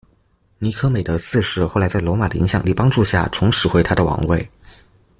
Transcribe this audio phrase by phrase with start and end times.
[0.57, 4.49] 尼科美德四世后来在罗马的影响力帮助下重拾回他的王位。